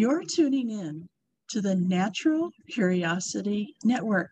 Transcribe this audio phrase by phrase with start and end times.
[0.00, 1.06] You're tuning in
[1.50, 4.30] to the Natural Curiosity Network.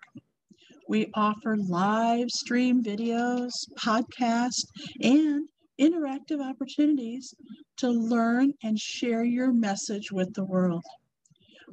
[0.88, 4.64] We offer live stream videos, podcasts,
[5.02, 5.46] and
[5.78, 7.34] interactive opportunities
[7.76, 10.85] to learn and share your message with the world.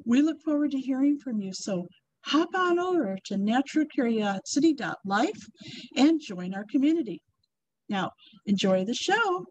[0.06, 1.88] We look forward to hearing from you, so
[2.26, 5.48] hop on over to naturalcuriosity.life
[5.96, 7.22] and join our community.
[7.88, 8.12] Now,
[8.46, 9.46] enjoy the show.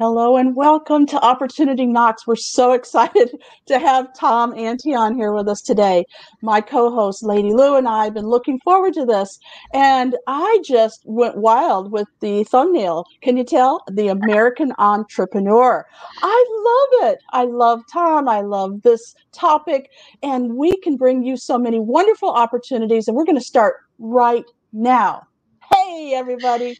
[0.00, 2.24] Hello and welcome to Opportunity Knocks.
[2.24, 6.04] We're so excited to have Tom Antion on here with us today.
[6.40, 9.40] My co host, Lady Lou, and I have been looking forward to this.
[9.74, 13.06] And I just went wild with the thumbnail.
[13.22, 13.82] Can you tell?
[13.90, 15.84] The American Entrepreneur.
[16.22, 17.18] I love it.
[17.32, 18.28] I love Tom.
[18.28, 19.90] I love this topic.
[20.22, 23.08] And we can bring you so many wonderful opportunities.
[23.08, 25.26] And we're going to start right now.
[25.74, 26.78] Hey, everybody.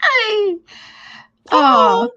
[0.00, 0.54] Hi.
[1.50, 2.10] Oh,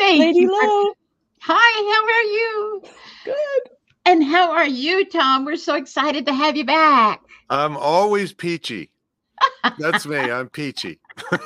[0.00, 0.48] Thank Lady you.
[0.48, 0.94] Lou.
[1.42, 2.82] Hi, how are you?
[3.26, 3.72] Good.
[4.06, 5.44] And how are you, Tom?
[5.44, 7.20] We're so excited to have you back.
[7.50, 8.90] I'm always peachy.
[9.78, 10.16] That's me.
[10.16, 11.00] I'm peachy.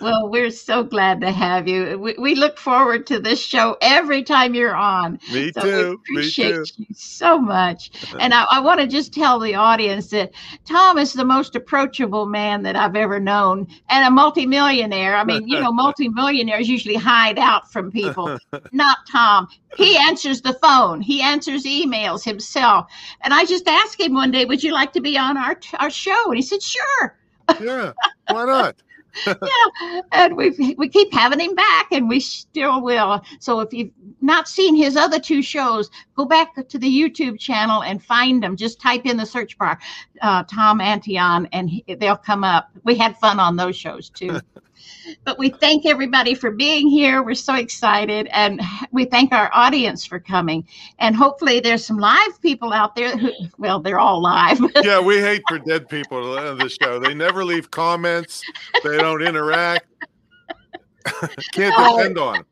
[0.00, 1.98] well, we're so glad to have you.
[1.98, 5.18] We, we, look forward to this show every time you're on.
[5.32, 5.88] Me so too.
[5.88, 6.84] We appreciate Me too.
[6.88, 7.90] you so much.
[8.20, 10.32] And I, I want to just tell the audience that
[10.64, 15.14] Tom is the most approachable man that I've ever known and a multimillionaire.
[15.14, 18.38] I mean, you know, multimillionaires usually hide out from people.
[18.72, 19.48] Not Tom.
[19.76, 22.90] He answers the phone, he answers emails himself.
[23.22, 25.90] And I just asked him one day, Would you like to be on our, our
[25.90, 26.24] show?
[26.26, 27.16] And he said, Sure.
[27.60, 27.92] yeah.
[28.30, 28.76] Why not?
[29.26, 33.20] yeah, and we we keep having him back, and we still will.
[33.40, 37.82] So if you've not seen his other two shows, go back to the YouTube channel
[37.82, 38.56] and find them.
[38.56, 39.78] Just type in the search bar,
[40.22, 42.70] uh, Tom Antion, and he, they'll come up.
[42.84, 44.40] We had fun on those shows too.
[45.24, 47.22] but we thank everybody for being here.
[47.22, 48.60] We're so excited, and
[48.92, 50.66] we thank our audience for coming.
[50.98, 53.16] And hopefully, there's some live people out there.
[53.16, 54.60] Who, well, they're all live.
[54.82, 56.98] yeah, we hate for dead people on the show.
[56.98, 58.42] They never leave comments.
[58.84, 59.86] They don't interact.
[61.52, 62.44] Can't depend on them.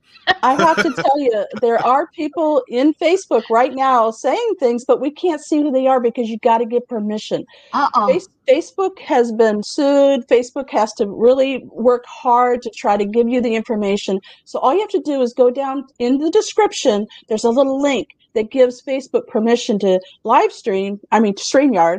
[0.43, 5.01] I have to tell you, there are people in Facebook right now saying things, but
[5.01, 7.45] we can't see who they are because you got to get permission.
[7.73, 8.09] Uh-oh.
[8.09, 10.27] Face- Facebook has been sued.
[10.29, 14.21] Facebook has to really work hard to try to give you the information.
[14.45, 17.07] So all you have to do is go down in the description.
[17.29, 21.01] There's a little link that gives Facebook permission to live stream.
[21.11, 21.99] I mean, StreamYard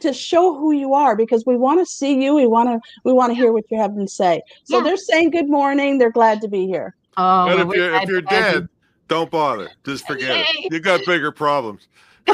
[0.00, 2.34] to show who you are because we want to see you.
[2.34, 4.42] We want to we want to hear what you have to say.
[4.64, 4.84] So Yeah.
[4.84, 5.98] they're saying good morning.
[5.98, 6.94] They're glad to be here.
[7.16, 8.60] Oh, But if you're if you're to have you.
[8.60, 8.68] dead,
[9.08, 9.70] don't bother.
[9.84, 10.72] Just forget it.
[10.72, 11.88] You got bigger problems.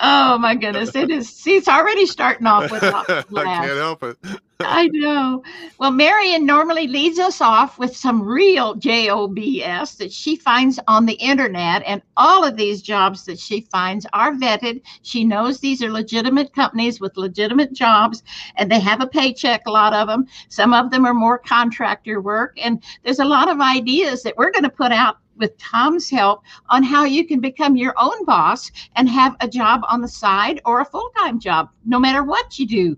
[0.00, 0.94] oh my goodness!
[0.94, 1.28] It is.
[1.28, 3.66] See, it's already starting off with lots I of laughs.
[3.66, 4.16] can't help it.
[4.64, 5.42] I know.
[5.78, 11.14] Well, Marion normally leads us off with some real JOBS that she finds on the
[11.14, 11.82] internet.
[11.86, 14.82] And all of these jobs that she finds are vetted.
[15.02, 18.22] She knows these are legitimate companies with legitimate jobs
[18.56, 20.26] and they have a paycheck, a lot of them.
[20.48, 22.56] Some of them are more contractor work.
[22.62, 26.42] And there's a lot of ideas that we're going to put out with Tom's help
[26.68, 30.60] on how you can become your own boss and have a job on the side
[30.64, 32.96] or a full time job, no matter what you do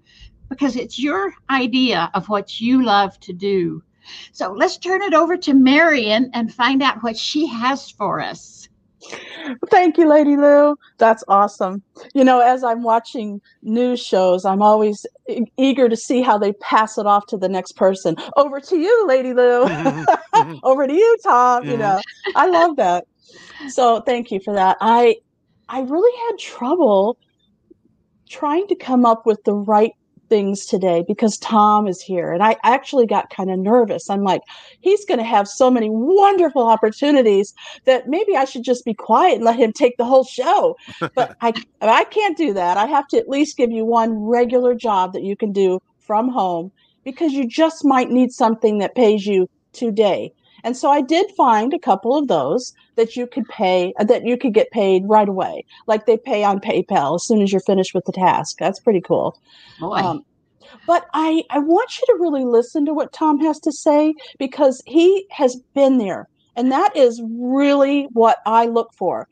[0.49, 3.83] because it's your idea of what you love to do.
[4.33, 8.64] So let's turn it over to Marion and find out what she has for us.
[9.71, 10.77] Thank you, Lady Lou.
[10.99, 11.83] That's awesome.
[12.15, 16.53] You know, as I'm watching news shows, I'm always e- eager to see how they
[16.55, 18.17] pass it off to the next person.
[18.37, 19.69] Over to you, Lady Lou.
[20.63, 21.65] Over to you, Tom.
[21.69, 21.79] You Mhm.
[21.79, 22.03] know,
[22.35, 23.05] I love that.
[23.69, 24.77] So thank you for that.
[24.81, 25.17] I
[25.69, 27.17] I really had trouble
[28.31, 29.93] trying to come up with the right
[30.35, 32.33] things today because Tom is here.
[32.33, 34.11] And I actually got kind of nervous.
[34.11, 34.41] I'm like,
[34.81, 39.37] he's going to have so many wonderful opportunities that maybe I should just be quiet
[39.37, 40.77] and let him take the whole show.
[41.15, 42.77] But I I can't do that.
[42.77, 46.29] I have to at least give you one regular job that you can do from
[46.29, 46.73] home
[47.05, 50.33] because you just might need something that pays you today.
[50.65, 54.37] And so I did find a couple of those that you could pay that you
[54.37, 55.65] could get paid right away.
[55.87, 58.57] Like they pay on PayPal as soon as you're finished with the task.
[58.59, 59.39] That's pretty cool.
[59.79, 60.25] Boy, Um,
[60.87, 64.83] but I, I want you to really listen to what Tom has to say because
[64.87, 66.29] he has been there.
[66.57, 69.29] And that is really what I look for.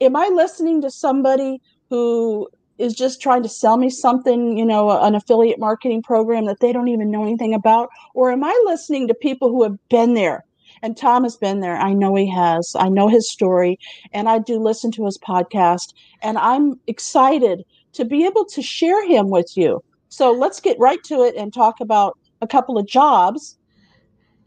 [0.00, 1.60] Am I listening to somebody
[1.90, 2.48] who
[2.78, 6.72] is just trying to sell me something, you know, an affiliate marketing program that they
[6.72, 7.90] don't even know anything about?
[8.14, 10.44] Or am I listening to people who have been there?
[10.82, 11.76] And Tom has been there.
[11.76, 12.74] I know he has.
[12.78, 13.78] I know his story.
[14.12, 15.92] And I do listen to his podcast.
[16.22, 17.64] And I'm excited
[17.94, 19.82] to be able to share him with you.
[20.08, 23.56] So let's get right to it and talk about a couple of jobs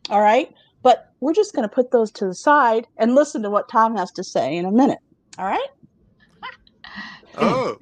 [0.09, 0.49] All right.
[0.83, 3.95] But we're just going to put those to the side and listen to what Tom
[3.97, 4.99] has to say in a minute.
[5.37, 5.67] All right.
[7.37, 7.77] Oh,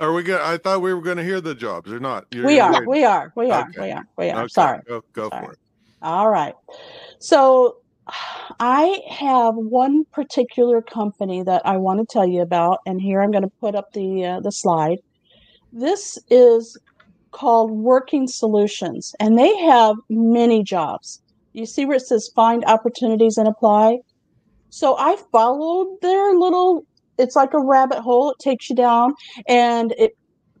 [0.00, 0.42] are we going?
[0.42, 2.26] I thought we were going to hear the jobs or not.
[2.32, 3.82] You're we are, we are, we are, Okay.
[3.82, 4.40] we are, we are.
[4.42, 4.80] Okay, Sorry.
[4.88, 5.46] Go, go Sorry.
[5.46, 5.58] for it.
[6.02, 6.54] All right.
[7.20, 7.76] So
[8.60, 13.30] I have one particular company that I want to tell you about, and here I'm
[13.30, 14.98] going to put up the uh, the slide.
[15.72, 16.76] This is
[17.32, 21.20] called Working Solutions, and they have many jobs.
[21.52, 23.98] You see where it says find opportunities and apply?
[24.70, 26.86] So I followed their little
[27.18, 28.30] it's like a rabbit hole.
[28.30, 29.14] It takes you down
[29.46, 30.12] and it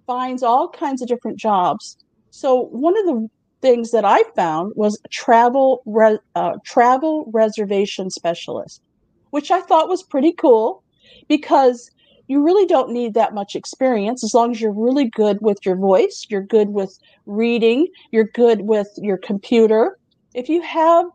[0.06, 1.96] finds all kinds of different jobs.
[2.30, 3.28] So one of the
[3.62, 8.82] things that I found was travel re- uh, travel reservation specialist,
[9.30, 10.82] which I thought was pretty cool
[11.28, 11.90] because
[12.28, 15.76] you really don't need that much experience as long as you're really good with your
[15.76, 19.98] voice, you're good with reading, you're good with your computer.
[20.34, 21.06] If you have,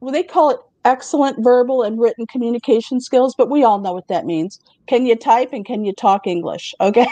[0.00, 4.08] well, they call it excellent verbal and written communication skills, but we all know what
[4.08, 4.58] that means.
[4.86, 6.74] Can you type and can you talk English?
[6.80, 7.06] Okay.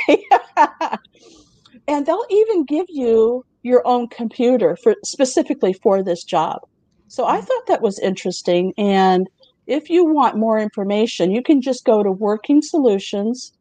[1.88, 6.60] and they'll even give you your own computer for specifically for this job.
[7.08, 7.44] So I mm.
[7.44, 8.72] thought that was interesting.
[8.78, 9.28] And
[9.66, 13.52] if you want more information, you can just go to Working Solutions.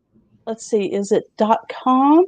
[0.45, 2.25] Let's see, is it .dot .com?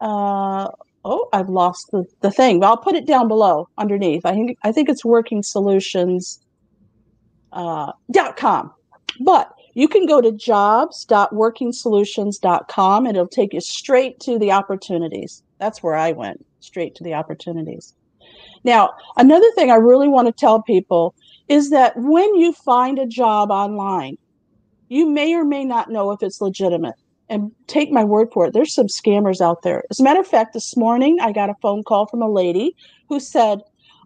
[0.00, 0.68] Uh,
[1.04, 4.26] oh, I've lost the, the thing, but I'll put it down below underneath.
[4.26, 6.40] I think I think it's Working Solutions
[7.52, 7.92] uh,
[8.36, 8.72] .com.
[9.20, 15.42] But you can go to jobs.workingsolutions.com and it'll take you straight to the opportunities.
[15.58, 17.94] That's where I went, straight to the opportunities.
[18.64, 21.14] Now, another thing I really want to tell people
[21.48, 24.16] is that when you find a job online,
[24.88, 26.94] you may or may not know if it's legitimate.
[27.30, 29.82] And take my word for it, there's some scammers out there.
[29.90, 32.74] As a matter of fact, this morning I got a phone call from a lady
[33.08, 33.60] who said,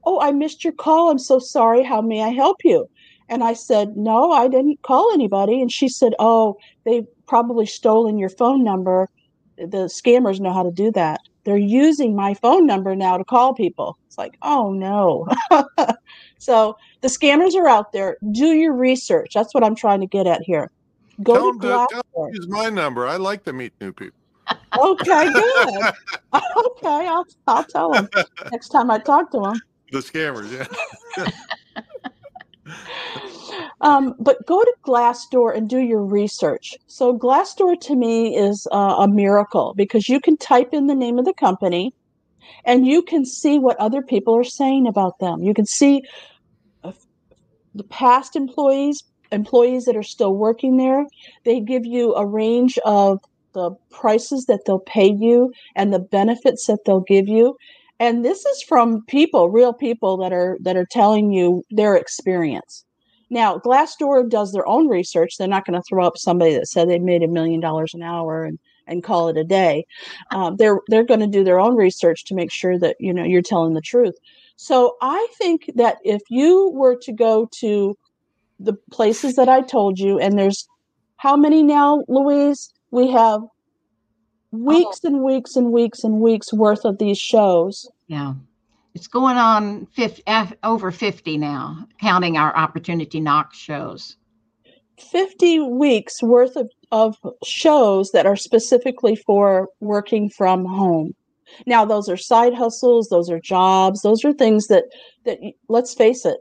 [0.04, 1.10] Oh, I missed your call.
[1.10, 1.82] I'm so sorry.
[1.82, 2.86] How may I help you?
[3.28, 5.60] And I said, No, I didn't call anybody.
[5.60, 9.08] And she said, Oh, they've probably stolen your phone number.
[9.56, 11.20] The scammers know how to do that.
[11.44, 13.98] They're using my phone number now to call people.
[14.06, 15.26] It's like, oh no.
[16.38, 18.16] so the scammers are out there.
[18.32, 19.32] Do your research.
[19.34, 20.70] That's what I'm trying to get at here.
[21.22, 22.30] Go Tell to 'em to- tell.
[22.32, 23.06] Use my number.
[23.06, 24.18] I like to meet new people.
[24.78, 25.68] Okay, good.
[26.34, 28.08] okay, I'll, I'll tell them
[28.50, 29.60] next time I talk to them.
[29.92, 30.50] The scammers,
[31.16, 31.26] yeah.
[33.80, 36.76] Um, but go to Glassdoor and do your research.
[36.88, 41.18] So Glassdoor to me is uh, a miracle because you can type in the name
[41.18, 41.94] of the company,
[42.64, 45.42] and you can see what other people are saying about them.
[45.42, 46.02] You can see
[46.84, 46.92] uh,
[47.74, 49.02] the past employees,
[49.32, 51.04] employees that are still working there.
[51.44, 53.20] They give you a range of
[53.54, 57.56] the prices that they'll pay you and the benefits that they'll give you.
[58.00, 62.84] And this is from people, real people that are that are telling you their experience.
[63.30, 65.36] Now, Glassdoor does their own research.
[65.36, 68.02] They're not going to throw up somebody that said they made a million dollars an
[68.02, 69.86] hour and, and call it a day.
[70.32, 73.24] Um, they're they're going to do their own research to make sure that you know
[73.24, 74.14] you're telling the truth.
[74.56, 77.96] So I think that if you were to go to
[78.58, 80.68] the places that I told you, and there's
[81.16, 82.72] how many now, Louise?
[82.90, 83.42] We have
[84.50, 87.88] weeks and weeks and weeks and weeks worth of these shows.
[88.06, 88.34] Yeah.
[88.94, 90.22] It's going on 50,
[90.64, 94.16] over 50 now, counting our Opportunity Knock shows.
[95.00, 101.14] 50 weeks worth of, of shows that are specifically for working from home.
[101.66, 104.84] Now, those are side hustles, those are jobs, those are things that,
[105.24, 105.38] that
[105.68, 106.38] let's face it,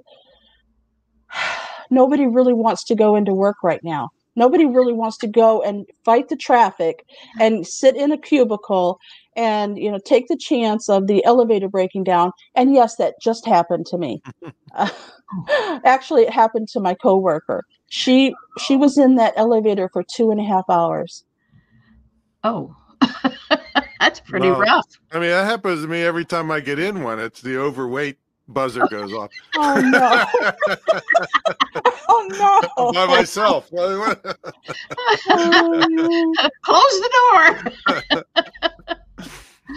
[1.90, 4.10] nobody really wants to go into work right now.
[4.36, 7.04] Nobody really wants to go and fight the traffic
[7.40, 9.00] and sit in a cubicle
[9.36, 12.32] and you know take the chance of the elevator breaking down.
[12.54, 14.22] And yes, that just happened to me.
[15.86, 17.64] actually, it happened to my coworker.
[17.90, 21.24] She she was in that elevator for two and a half hours.
[22.44, 22.76] Oh,
[24.00, 24.60] that's pretty Wow.
[24.60, 24.86] rough.
[25.12, 27.20] I mean, that happens to me every time I get in one.
[27.20, 28.18] It's the overweight
[28.48, 30.26] buzzer goes off Oh no!
[32.10, 32.92] oh no!
[32.94, 33.70] by myself.
[35.30, 36.50] Oh, no.
[36.64, 37.10] Close the
[37.86, 38.04] door.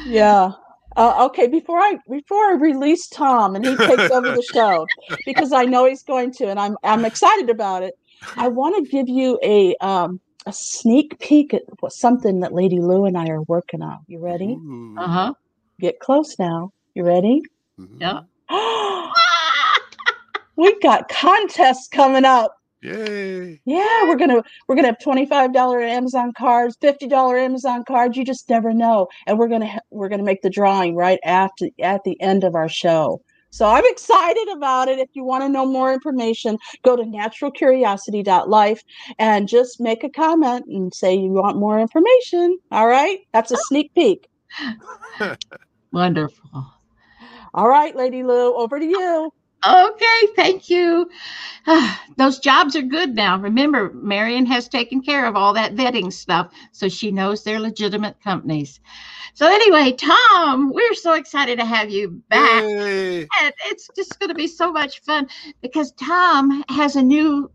[0.07, 0.53] Yeah.
[0.97, 1.47] Uh, okay.
[1.47, 4.87] Before I before I release Tom and he takes over the show
[5.25, 7.95] because I know he's going to, and I'm I'm excited about it.
[8.37, 13.05] I want to give you a um a sneak peek at something that Lady Lou
[13.05, 13.99] and I are working on.
[14.09, 14.59] You ready?
[14.99, 15.35] Uh huh.
[15.81, 16.73] Get close now.
[16.95, 17.43] You ready?
[17.99, 18.21] Yeah.
[20.57, 22.60] we got contests coming up.
[22.83, 23.61] Yay.
[23.67, 28.17] Yeah, we're gonna we're gonna have twenty five dollar Amazon cards, fifty dollar Amazon cards.
[28.17, 31.67] You just never know, and we're gonna ha- we're gonna make the drawing right after
[31.83, 33.21] at the end of our show.
[33.51, 34.99] So I'm excited about it.
[34.99, 38.83] If you want to know more information, go to naturalcuriosity.life
[39.19, 42.59] and just make a comment and say you want more information.
[42.71, 43.19] All right.
[43.33, 43.63] That's a ah.
[43.65, 44.29] sneak peek.
[45.93, 46.67] Wonderful.
[47.53, 49.33] All right, Lady Lou, over to you.
[49.67, 51.11] Okay, thank you.
[51.67, 53.39] Ah, those jobs are good now.
[53.39, 58.21] Remember, Marion has taken care of all that vetting stuff, so she knows they're legitimate
[58.23, 58.81] companies.
[59.35, 62.63] So anyway, Tom, we're so excited to have you back.
[62.63, 63.21] Yay.
[63.21, 65.29] And it's just going to be so much fun
[65.61, 67.51] because Tom has a new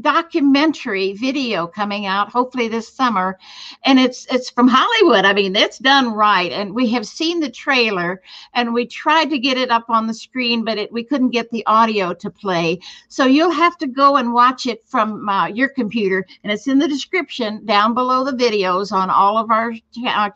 [0.00, 3.38] documentary video coming out hopefully this summer
[3.84, 7.50] and it's it's from hollywood i mean it's done right and we have seen the
[7.50, 8.20] trailer
[8.52, 11.50] and we tried to get it up on the screen but it, we couldn't get
[11.50, 15.68] the audio to play so you'll have to go and watch it from uh, your
[15.68, 19.72] computer and it's in the description down below the videos on all of our
[20.06, 20.30] uh,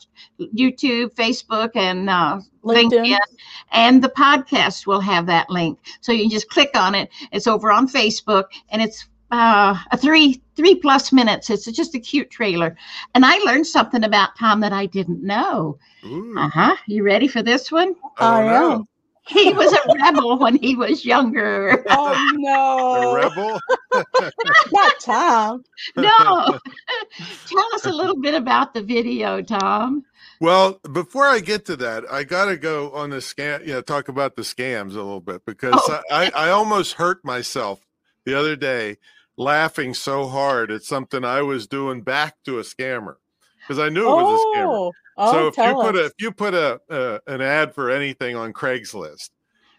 [0.54, 2.90] youtube facebook and uh, LinkedIn.
[2.90, 3.18] LinkedIn,
[3.72, 5.78] and the podcast will have that link.
[6.02, 7.08] So you can just click on it.
[7.32, 11.50] It's over on Facebook, and it's uh, a three three plus minutes.
[11.50, 12.76] It's just a cute trailer,
[13.14, 15.78] and I learned something about Tom that I didn't know.
[16.04, 16.76] Uh huh.
[16.86, 17.94] You ready for this one?
[18.18, 18.84] I don't I am.
[19.26, 21.84] He was a rebel when he was younger.
[21.90, 22.96] Oh no!
[22.96, 23.60] A no, rebel?
[24.72, 25.62] not Tom.
[25.96, 26.58] No.
[27.46, 30.04] Tell us a little bit about the video, Tom.
[30.40, 33.82] Well, before I get to that, I got to go on the scam, you know,
[33.82, 36.00] talk about the scams a little bit because Oh.
[36.10, 37.86] I, I almost hurt myself
[38.24, 38.96] the other day
[39.40, 43.14] laughing so hard at something I was doing back to a scammer
[43.60, 44.66] because I knew it was a scammer.
[44.66, 48.36] Oh, oh, so if you put a if you put a an ad for anything
[48.36, 49.30] on Craigslist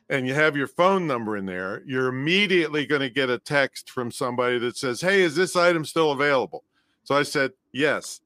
[0.10, 3.92] and you have your phone number in there, you're immediately going to get a text
[3.92, 6.64] from somebody that says, "Hey, is this item still available?"
[7.04, 8.22] So I said, "Yes."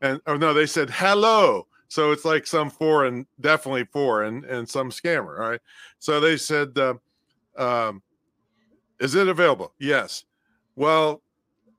[0.00, 4.90] And oh no, they said, "Hello." So it's like some foreign, definitely foreign, and some
[4.90, 5.40] scammer.
[5.40, 5.60] All right.
[5.98, 6.94] So they said, uh,
[7.56, 8.02] um,
[9.00, 10.24] "Is it available?" Yes.
[10.76, 11.22] Well,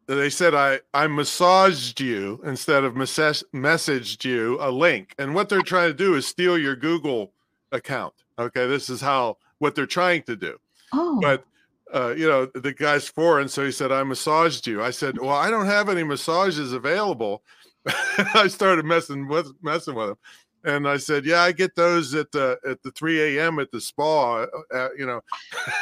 [0.08, 5.50] they said I I massaged you instead of message, messaged you a link, and what
[5.50, 7.34] they're trying to do is steal your Google
[7.72, 8.14] account.
[8.40, 10.58] Okay, this is how what they're trying to do.
[10.94, 11.46] Oh, But
[11.94, 14.84] uh, you know, the guy's foreign, so he said I massaged you.
[14.84, 17.44] I said, well, I don't have any massages available.
[18.34, 20.18] I started messing with messing with him.
[20.64, 23.60] And I said, "Yeah, I get those at the at the 3 a.m.
[23.60, 25.22] at the spa, uh, you know."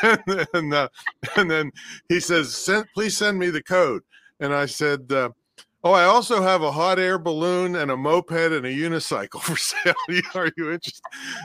[0.53, 0.89] and uh,
[1.37, 1.71] and then
[2.09, 4.03] he says, send, "Please send me the code."
[4.39, 5.29] And I said, uh,
[5.83, 9.55] "Oh, I also have a hot air balloon and a moped and a unicycle for
[9.55, 9.93] sale.
[10.35, 11.01] Are you interested?"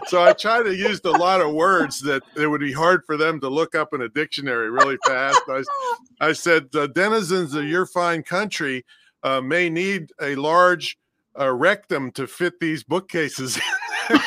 [0.09, 3.17] So I tried to use a lot of words that it would be hard for
[3.17, 5.41] them to look up in a dictionary really fast.
[5.49, 5.63] I,
[6.21, 8.85] I said, uh, "Denizens of your fine country
[9.23, 10.99] uh, may need a large."
[11.39, 13.59] Uh, rectum to fit these bookcases.
[14.11, 14.21] and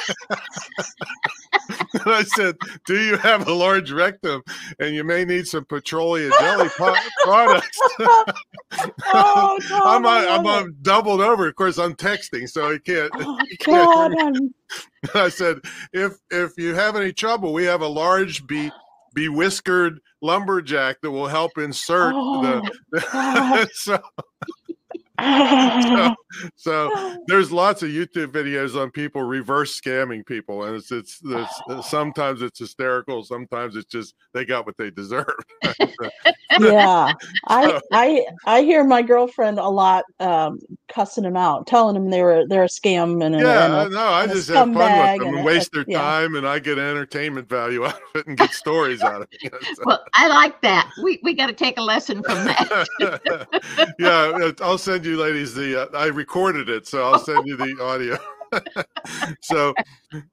[2.05, 2.55] I said,
[2.85, 4.41] "Do you have a large rectum?
[4.79, 8.25] And you may need some petroleum jelly po- products." Oh,
[9.85, 11.47] I'm I on, I'm on doubled over.
[11.47, 13.11] Of course, I'm texting, so I can't.
[13.15, 14.17] Oh, you can't God.
[14.19, 15.59] I'm- said,
[15.91, 18.71] "If if you have any trouble, we have a large be
[19.15, 22.41] bewhiskered lumberjack that will help insert Oh,
[22.91, 23.69] the." God.
[23.73, 23.99] so
[25.19, 26.15] Oh,
[26.55, 31.89] so there's lots of YouTube videos on people reverse scamming people, and it's it's, it's
[31.89, 35.27] sometimes it's hysterical, sometimes it's just they got what they deserve.
[36.59, 37.13] yeah,
[37.47, 42.23] I I I hear my girlfriend a lot um, cussing them out, telling them they
[42.23, 44.07] were they're a scam and yeah, and a- I know.
[44.13, 45.99] I just have fun with them and and a- waste their yeah.
[45.99, 49.53] time, and I get entertainment value out of it and get stories out of it.
[49.75, 50.89] So- well, I like that.
[51.03, 53.47] We we got to take a lesson from that.
[53.99, 55.83] yeah, I'll send you ladies the.
[55.83, 58.17] Uh, I recorded it, so I'll send you the audio.
[59.41, 59.75] so,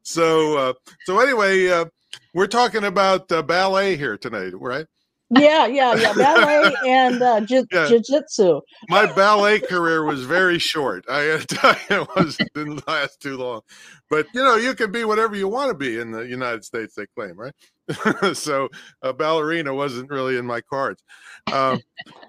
[0.03, 0.73] so, uh,
[1.07, 1.87] so anyway, uh,
[2.35, 4.87] we're talking about uh, ballet here tonight, right?
[5.31, 7.41] yeah, yeah, yeah, ballet and uh,
[7.73, 7.87] Yeah.
[7.87, 8.61] jiu-jitsu.
[8.89, 11.05] My ballet career was very short.
[11.09, 13.62] I gotta tell you, it was didn't last too long.
[14.11, 16.95] But you know, you can be whatever you want to be in the United States.
[16.95, 17.55] They claim, right?
[18.35, 18.69] so
[19.03, 21.03] a ballerina wasn't really in my cards.
[21.53, 21.81] Um,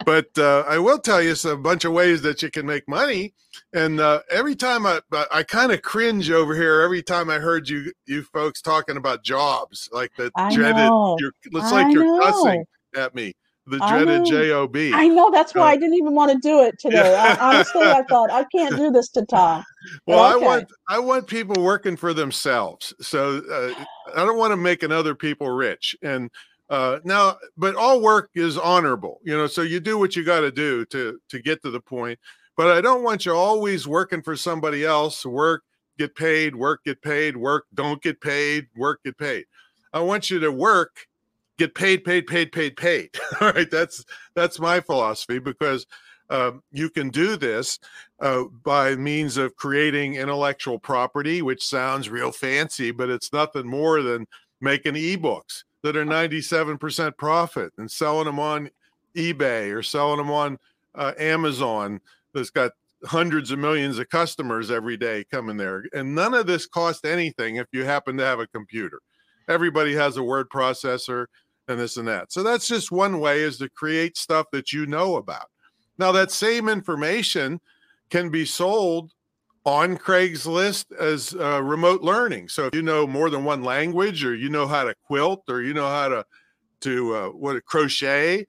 [0.06, 3.34] but uh, I will tell you some bunch of ways that you can make money.
[3.74, 5.02] And uh, every time I,
[5.32, 9.24] I, kind of cringe over here every time I heard you you folks talking about
[9.24, 10.78] jobs, like the I dreaded.
[10.78, 11.18] know.
[11.20, 12.20] You're, it's I like you're know.
[12.22, 12.66] cussing
[12.96, 13.34] at me.
[13.68, 14.26] The dreaded know.
[14.26, 14.92] J O B.
[14.94, 17.16] I know that's why Uh, I didn't even want to do it today.
[17.16, 19.64] I, honestly, I thought I can't do this to Tom.
[20.08, 22.94] Well, I want I want people working for themselves.
[23.02, 25.96] So uh, I don't want to making other people rich.
[26.02, 26.32] And
[26.72, 29.46] uh, now, but all work is honorable, you know.
[29.46, 32.18] So you do what you got to do to to get to the point.
[32.58, 35.26] But I don't want you always working for somebody else.
[35.26, 35.64] Work,
[35.98, 36.56] get paid.
[36.56, 37.38] Work, get paid.
[37.38, 38.68] Work, don't get paid.
[38.76, 39.46] Work, get paid.
[39.94, 41.08] I want you to work,
[41.62, 43.10] get paid, paid, paid, paid, paid.
[43.42, 44.04] All right, that's
[44.34, 45.86] that's my philosophy because
[46.30, 47.80] uh, you can do this
[48.20, 54.02] uh, by means of creating intellectual property, which sounds real fancy, but it's nothing more
[54.02, 54.26] than
[54.60, 58.70] making ebooks that are 97% profit and selling them on
[59.16, 60.58] eBay or selling them on
[60.96, 62.00] uh, Amazon
[62.34, 62.72] that's got
[63.04, 65.84] hundreds of millions of customers every day coming there.
[65.94, 69.02] And none of this costs anything if you happen to have a computer.
[69.50, 71.26] Everybody has a word processor
[71.72, 72.32] and this and that.
[72.32, 75.48] So that's just one way is to create stuff that you know about.
[75.98, 77.60] Now that same information
[78.10, 79.12] can be sold
[79.66, 82.50] on Craigslist as uh, remote learning.
[82.50, 85.62] So if you know more than one language, or you know how to quilt, or
[85.62, 86.26] you know how to
[86.82, 88.46] to uh, what crochet,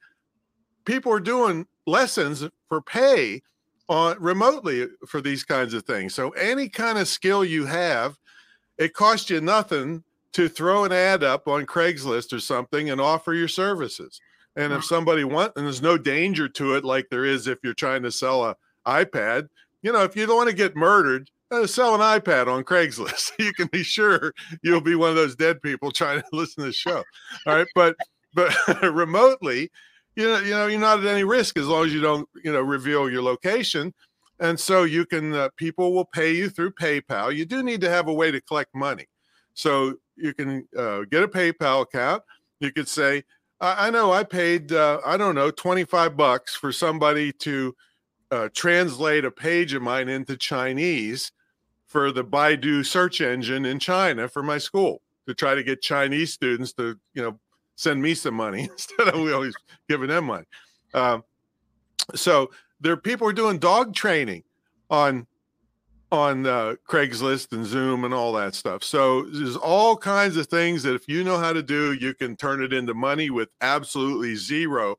[0.84, 3.42] people are doing lessons for pay
[3.88, 6.14] on remotely for these kinds of things.
[6.14, 8.16] So any kind of skill you have,
[8.78, 10.02] it costs you nothing
[10.32, 14.20] to throw an ad up on Craigslist or something and offer your services.
[14.56, 17.74] And if somebody wants, and there's no danger to it like there is if you're
[17.74, 19.48] trying to sell a iPad,
[19.82, 23.32] you know, if you don't want to get murdered, uh, sell an iPad on Craigslist.
[23.38, 26.68] you can be sure you'll be one of those dead people trying to listen to
[26.68, 27.02] the show.
[27.46, 27.96] All right, but
[28.34, 29.70] but remotely,
[30.16, 32.52] you know, you know, you're not at any risk as long as you don't, you
[32.52, 33.92] know, reveal your location.
[34.40, 37.34] And so you can, uh, people will pay you through PayPal.
[37.34, 39.06] You do need to have a way to collect money.
[39.54, 42.22] So you can uh, get a PayPal account.
[42.60, 43.24] You could say,
[43.60, 47.74] I, I know I paid, uh, I don't know, 25 bucks for somebody to
[48.30, 51.32] uh, translate a page of mine into Chinese
[51.86, 56.32] for the Baidu search engine in China for my school to try to get Chinese
[56.32, 57.38] students to, you know,
[57.74, 59.54] send me some money instead of we always
[59.88, 60.46] giving them money.
[60.94, 61.24] Um,
[62.14, 62.50] so
[62.80, 64.44] there are people who are doing dog training
[64.88, 65.26] on
[66.12, 68.84] on uh, Craigslist and Zoom and all that stuff.
[68.84, 72.36] So there's all kinds of things that if you know how to do, you can
[72.36, 74.98] turn it into money with absolutely zero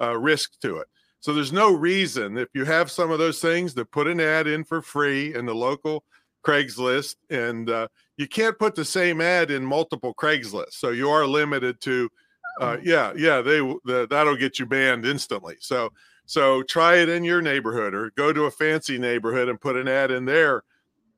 [0.00, 0.88] uh, risk to it.
[1.20, 4.46] So there's no reason if you have some of those things to put an ad
[4.46, 6.02] in for free in the local
[6.42, 10.72] Craigslist, and uh, you can't put the same ad in multiple Craigslist.
[10.72, 12.10] So you are limited to,
[12.60, 12.80] uh, oh.
[12.82, 15.56] yeah, yeah, they the, that'll get you banned instantly.
[15.60, 15.92] So
[16.26, 19.88] so try it in your neighborhood or go to a fancy neighborhood and put an
[19.88, 20.62] ad in their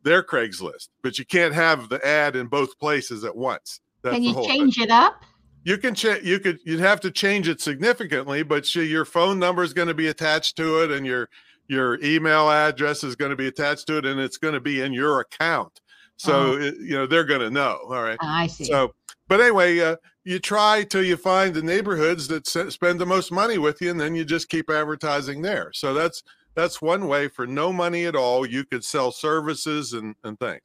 [0.03, 0.89] their Craigslist.
[1.03, 3.81] But you can't have the ad in both places at once.
[4.03, 5.25] That's can you change it up?
[5.65, 6.25] You can change.
[6.25, 6.61] You could.
[6.65, 10.57] You'd have to change it significantly, but your phone number is going to be attached
[10.59, 11.29] to it, and your
[11.67, 14.81] your email address is going to be attached to it, and it's going to be
[14.81, 15.81] in your account.
[16.17, 16.67] So uh-huh.
[16.67, 17.81] it, you know they're going to know.
[17.89, 18.19] All right.
[18.21, 18.65] I see.
[18.65, 18.95] So,
[19.27, 23.59] but anyway, uh, you try till you find the neighborhoods that spend the most money
[23.59, 25.71] with you, and then you just keep advertising there.
[25.73, 26.25] So that's
[26.57, 28.45] that's one way for no money at all.
[28.45, 30.63] You could sell services and and things.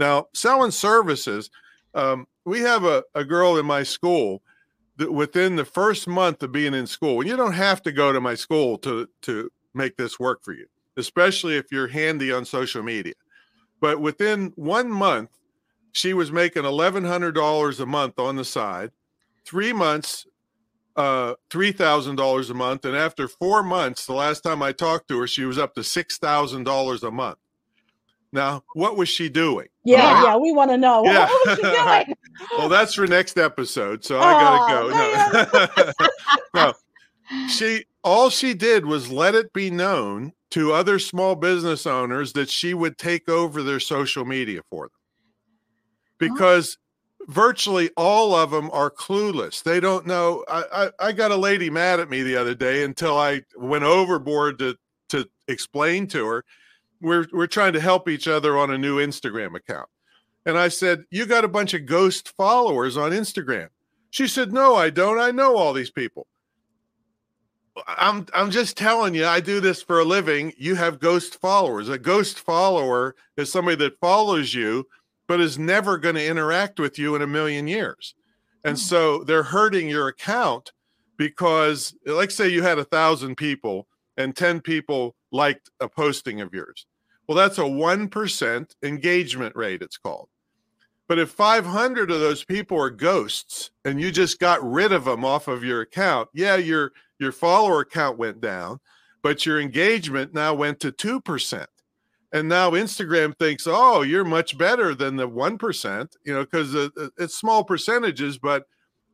[0.00, 1.50] Now, selling services,
[1.94, 4.42] um, we have a, a girl in my school
[4.96, 8.12] that within the first month of being in school, and you don't have to go
[8.12, 10.66] to my school to to make this work for you,
[10.96, 13.14] especially if you're handy on social media.
[13.80, 15.30] But within one month,
[15.96, 18.90] she was making $1,100 a month on the side.
[19.46, 20.26] Three months,
[20.94, 22.84] uh, $3,000 a month.
[22.84, 25.80] And after four months, the last time I talked to her, she was up to
[25.80, 27.38] $6,000 a month.
[28.30, 29.68] Now, what was she doing?
[29.84, 31.02] Yeah, yeah, we want to know.
[31.04, 31.28] Yeah.
[31.28, 31.62] What was she
[32.04, 32.16] doing?
[32.58, 35.92] well, that's for next episode, so I gotta go.
[35.94, 36.12] No.
[36.54, 36.72] no,
[37.48, 42.50] she all she did was let it be known to other small business owners that
[42.50, 44.96] she would take over their social media for them
[46.20, 46.26] Oh.
[46.28, 46.78] because
[47.20, 47.24] oh.
[47.28, 51.70] virtually all of them are clueless they don't know I, I, I got a lady
[51.70, 54.76] mad at me the other day until i went overboard to
[55.10, 56.44] to explain to her
[57.00, 59.88] we're we're trying to help each other on a new instagram account
[60.44, 63.68] and i said you got a bunch of ghost followers on instagram
[64.10, 66.26] she said no i don't i know all these people
[67.86, 70.52] I'm I'm just telling you, I do this for a living.
[70.56, 71.88] You have ghost followers.
[71.88, 74.86] A ghost follower is somebody that follows you,
[75.26, 78.14] but is never going to interact with you in a million years.
[78.64, 78.82] And hmm.
[78.82, 80.72] so they're hurting your account
[81.16, 83.86] because, like, say you had a thousand people
[84.16, 86.86] and 10 people liked a posting of yours.
[87.28, 90.28] Well, that's a 1% engagement rate, it's called.
[91.08, 95.24] But if 500 of those people are ghosts and you just got rid of them
[95.24, 98.80] off of your account, yeah, your your follower count went down,
[99.22, 101.66] but your engagement now went to 2%.
[102.32, 106.88] And now Instagram thinks, "Oh, you're much better than the 1%," you know, cuz uh,
[106.98, 108.64] uh, it's small percentages, but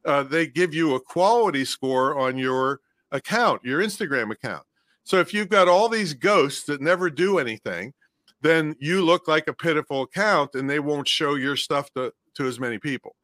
[0.05, 4.64] uh, they give you a quality score on your account, your Instagram account.
[5.05, 7.92] So if you've got all these ghosts that never do anything,
[8.40, 12.46] then you look like a pitiful account and they won't show your stuff to, to
[12.46, 13.14] as many people.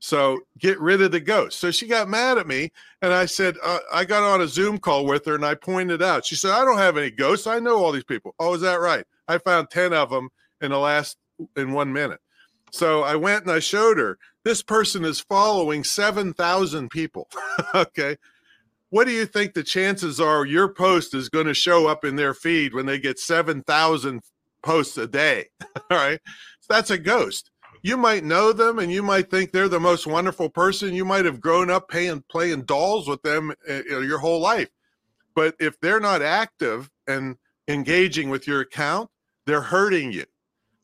[0.00, 1.60] So get rid of the ghost.
[1.60, 4.78] So she got mad at me, and I said uh, I got on a Zoom
[4.78, 6.24] call with her, and I pointed out.
[6.24, 7.46] She said I don't have any ghosts.
[7.46, 8.34] I know all these people.
[8.38, 9.04] Oh, is that right?
[9.28, 11.18] I found ten of them in the last
[11.56, 12.20] in one minute.
[12.72, 17.28] So I went and I showed her this person is following 7,000 people.
[17.74, 18.16] okay.
[18.90, 22.16] What do you think the chances are your post is going to show up in
[22.16, 24.20] their feed when they get 7,000
[24.62, 25.46] posts a day?
[25.90, 26.20] All right.
[26.60, 27.50] So that's a ghost.
[27.82, 30.94] You might know them and you might think they're the most wonderful person.
[30.94, 34.68] You might have grown up paying, playing dolls with them uh, your whole life.
[35.34, 37.36] But if they're not active and
[37.68, 39.10] engaging with your account,
[39.46, 40.26] they're hurting you.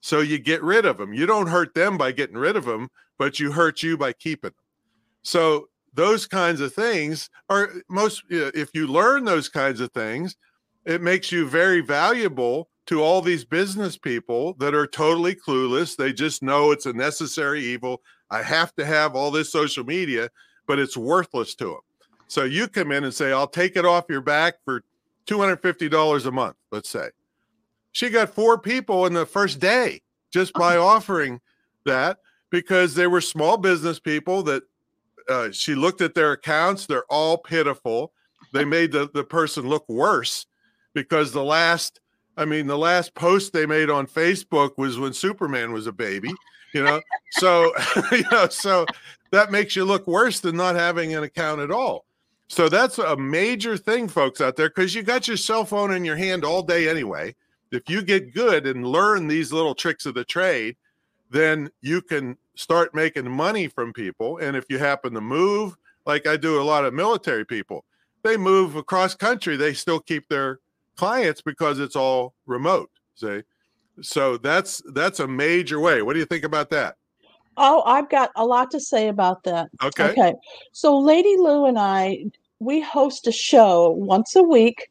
[0.00, 1.12] So you get rid of them.
[1.12, 4.50] You don't hurt them by getting rid of them, but you hurt you by keeping
[4.50, 4.64] them.
[5.22, 10.36] So those kinds of things are most, if you learn those kinds of things,
[10.84, 15.96] it makes you very valuable to all these business people that are totally clueless.
[15.96, 18.02] They just know it's a necessary evil.
[18.30, 20.30] I have to have all this social media,
[20.66, 21.80] but it's worthless to them.
[22.28, 24.82] So you come in and say, I'll take it off your back for
[25.26, 27.08] $250 a month, let's say.
[27.92, 31.40] She got four people in the first day just by offering
[31.84, 32.18] that
[32.50, 34.62] because they were small business people that
[35.28, 36.86] uh, she looked at their accounts.
[36.86, 38.12] They're all pitiful.
[38.52, 40.46] They made the, the person look worse
[40.94, 42.00] because the last,
[42.36, 46.32] I mean, the last post they made on Facebook was when Superman was a baby,
[46.74, 47.00] you know?
[47.32, 47.72] so,
[48.12, 48.86] you know, so
[49.30, 52.04] that makes you look worse than not having an account at all.
[52.48, 56.04] So that's a major thing, folks, out there, because you got your cell phone in
[56.04, 57.34] your hand all day anyway
[57.72, 60.76] if you get good and learn these little tricks of the trade,
[61.30, 64.38] then you can start making money from people.
[64.38, 67.84] And if you happen to move, like I do a lot of military people,
[68.22, 70.60] they move across country, they still keep their
[70.96, 72.90] clients because it's all remote.
[73.14, 73.42] See?
[74.02, 76.02] So that's that's a major way.
[76.02, 76.96] What do you think about that?
[77.56, 79.68] Oh, I've got a lot to say about that.
[79.82, 80.10] Okay.
[80.10, 80.34] Okay.
[80.72, 82.26] So Lady Lou and I,
[82.58, 84.90] we host a show once a week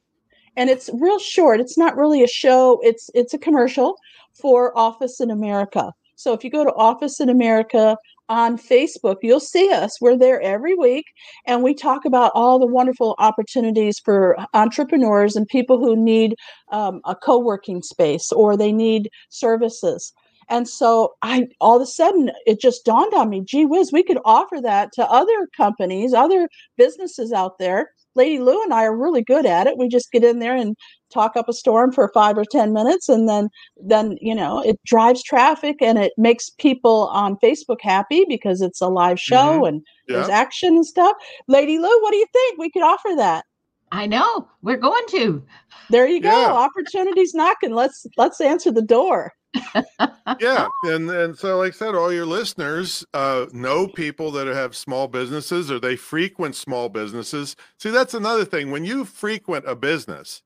[0.58, 1.60] and it's real short.
[1.60, 2.80] It's not really a show.
[2.82, 3.98] It's it's a commercial
[4.34, 5.92] for Office in America.
[6.16, 7.98] So if you go to Office in America
[8.30, 10.00] on Facebook, you'll see us.
[10.02, 11.06] We're there every week
[11.46, 16.36] and we talk about all the wonderful opportunities for entrepreneurs and people who need
[16.72, 20.14] um, a co working space or they need services.
[20.50, 24.04] And so I all of a sudden it just dawned on me, gee whiz, we
[24.04, 28.96] could offer that to other companies, other businesses out there Lady Lou and I are
[28.96, 29.78] really good at it.
[29.78, 30.76] We just get in there and
[31.16, 33.50] talk up a storm for five or ten minutes, and then
[33.82, 38.82] then you know it drives traffic and it makes people on Facebook happy because it's
[38.82, 39.66] a live show mm-hmm.
[39.66, 40.18] and yeah.
[40.18, 41.16] there's action and stuff.
[41.48, 42.60] Lady Lou, what do you think?
[42.60, 43.46] We could offer that.
[43.92, 45.44] I know we're going to.
[45.90, 46.30] There you go.
[46.30, 46.52] Yeah.
[46.52, 47.74] Opportunities knocking.
[47.74, 49.34] Let's let's answer the door
[50.40, 54.76] yeah, and and so like I said, all your listeners uh, know people that have
[54.76, 57.56] small businesses or they frequent small businesses.
[57.80, 58.72] See, that's another thing.
[58.72, 60.42] When you frequent a business,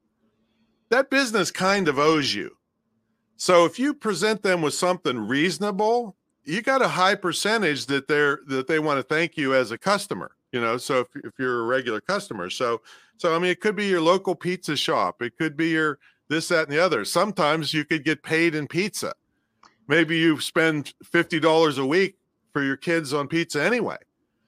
[0.89, 2.55] that business kind of owes you.
[3.37, 8.39] So if you present them with something reasonable, you got a high percentage that they're
[8.47, 10.31] that they want to thank you as a customer.
[10.51, 12.81] You know, so if if you're a regular customer, so
[13.17, 16.47] so I mean, it could be your local pizza shop, it could be your this,
[16.49, 17.05] that, and the other.
[17.05, 19.13] Sometimes you could get paid in pizza.
[19.87, 22.17] Maybe you spend fifty dollars a week
[22.51, 23.97] for your kids on pizza anyway.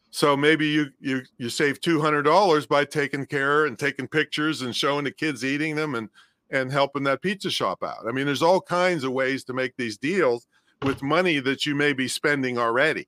[0.10, 4.62] So maybe you you you save two hundred dollars by taking care and taking pictures
[4.62, 6.10] and showing the kids eating them and
[6.52, 8.08] and helping that pizza shop out.
[8.08, 10.48] I mean, there's all kinds of ways to make these deals
[10.84, 13.08] with money that you may be spending already.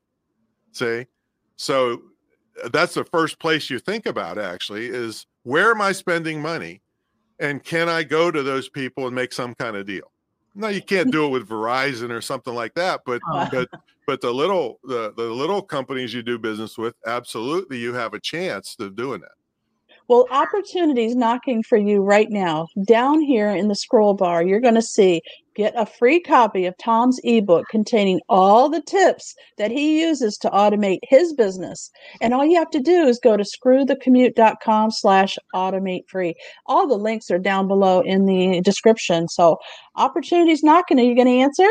[0.71, 1.05] See,
[1.55, 2.01] so
[2.63, 6.81] uh, that's the first place you think about actually is where am I spending money
[7.39, 10.11] and can I go to those people and make some kind of deal?
[10.55, 13.47] No, you can't do it with Verizon or something like that, but oh.
[13.51, 13.69] but
[14.05, 18.19] but the little the the little companies you do business with, absolutely, you have a
[18.19, 19.31] chance of doing that.
[20.07, 22.67] Well, opportunities knocking for you right now.
[22.85, 25.21] Down here in the scroll bar, you're going to see
[25.55, 30.49] get a free copy of Tom's ebook containing all the tips that he uses to
[30.49, 31.91] automate his business.
[32.21, 36.35] And all you have to do is go to screwthecommute.com slash automate free.
[36.65, 39.27] All the links are down below in the description.
[39.27, 39.57] So
[39.95, 40.99] opportunities knocking.
[40.99, 41.69] Are you going to answer?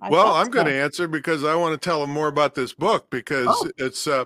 [0.00, 0.52] I well, I'm so.
[0.52, 3.70] going to answer because I want to tell them more about this book because oh.
[3.78, 4.24] it's uh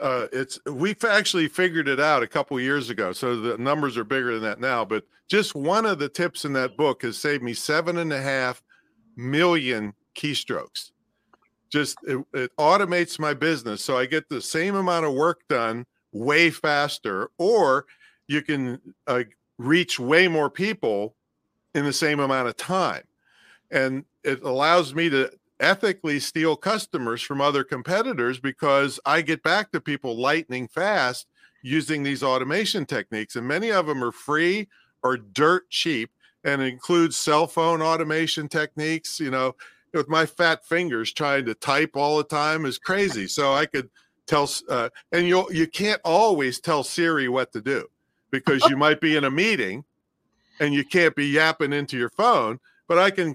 [0.00, 4.04] uh, it's we've actually figured it out a couple years ago, so the numbers are
[4.04, 4.84] bigger than that now.
[4.84, 8.20] But just one of the tips in that book has saved me seven and a
[8.20, 8.62] half
[9.16, 10.90] million keystrokes.
[11.70, 15.86] Just it, it automates my business, so I get the same amount of work done
[16.12, 17.86] way faster, or
[18.26, 19.24] you can uh,
[19.58, 21.14] reach way more people
[21.74, 23.02] in the same amount of time,
[23.70, 25.30] and it allows me to
[25.64, 31.26] ethically steal customers from other competitors because I get back to people lightning fast
[31.62, 33.34] using these automation techniques.
[33.34, 34.68] And many of them are free
[35.02, 36.10] or dirt cheap
[36.44, 39.18] and includes cell phone automation techniques.
[39.18, 39.56] You know,
[39.94, 43.26] with my fat fingers trying to type all the time is crazy.
[43.26, 43.88] So I could
[44.26, 47.88] tell, uh, and you you can't always tell Siri what to do
[48.30, 49.84] because you might be in a meeting
[50.60, 52.60] and you can't be yapping into your phone.
[52.86, 53.34] But I can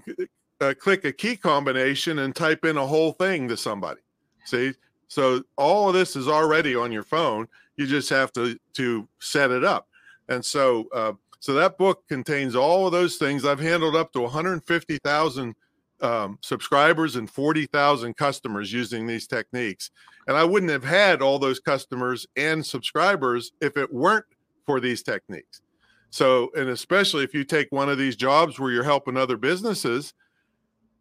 [0.60, 4.00] uh, click a key combination and type in a whole thing to somebody.
[4.44, 4.72] See,
[5.08, 7.48] so all of this is already on your phone.
[7.76, 9.88] You just have to to set it up.
[10.28, 13.44] And so uh, so that book contains all of those things.
[13.44, 15.54] I've handled up to 150,000
[16.02, 19.90] um, subscribers and 40,000 customers using these techniques.
[20.28, 24.26] And I wouldn't have had all those customers and subscribers if it weren't
[24.66, 25.62] for these techniques.
[26.10, 30.12] So, and especially if you take one of these jobs where you're helping other businesses,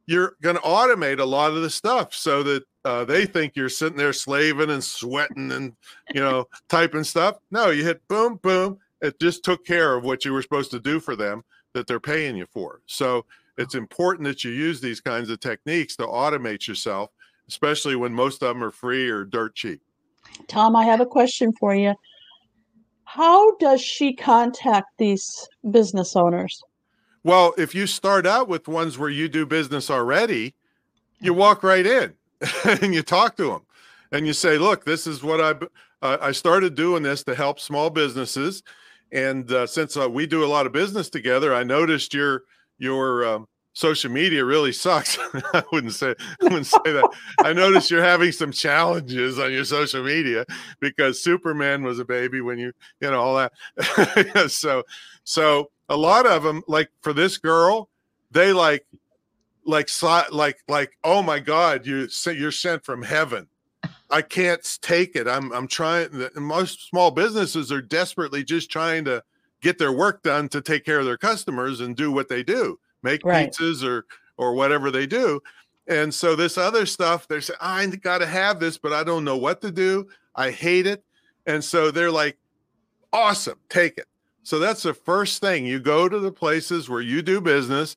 [0.10, 3.70] you're going to automate a lot of the stuff so that uh, they think you're
[3.70, 5.74] sitting there slaving and sweating and,
[6.12, 7.38] you know, typing stuff.
[7.52, 8.80] No, you hit boom, boom.
[9.04, 11.44] It just took care of what you were supposed to do for them
[11.74, 12.82] that they're paying you for.
[12.88, 13.26] So,
[13.60, 17.12] it's important that you use these kinds of techniques to automate yourself,
[17.50, 19.82] especially when most of them are free or dirt cheap.
[20.48, 21.94] Tom, I have a question for you.
[23.04, 26.64] How does she contact these business owners?
[27.24, 30.56] Well, if you start out with ones where you do business already,
[31.20, 32.14] you walk right in
[32.82, 33.62] and you talk to them
[34.12, 35.54] and you say, "Look, this is what I
[36.02, 38.64] uh, I started doing this to help small businesses,
[39.12, 42.44] and uh, since uh, we do a lot of business together, I noticed your
[42.78, 45.18] your um, social media really sucks.
[45.54, 47.10] I wouldn't say I wouldn't say that.
[47.40, 50.46] I noticed you're having some challenges on your social media
[50.80, 54.50] because Superman was a baby when you you know all that.
[54.50, 54.84] so
[55.26, 57.90] so a lot of them like for this girl,
[58.32, 58.86] they like
[59.66, 59.90] like
[60.32, 63.48] like like oh my god, you you're sent from heaven.
[64.12, 65.28] I can't take it.
[65.28, 66.10] I'm I'm trying.
[66.36, 69.24] Most small businesses are desperately just trying to
[69.62, 72.80] get their work done to take care of their customers and do what they do
[73.04, 73.52] make right.
[73.52, 74.06] pizzas or
[74.38, 75.40] or whatever they do
[75.88, 79.38] and so this other stuff they're saying i gotta have this but i don't know
[79.38, 81.04] what to do i hate it
[81.46, 82.38] and so they're like
[83.12, 84.08] awesome take it
[84.50, 87.96] so that's the first thing you go to the places where you do business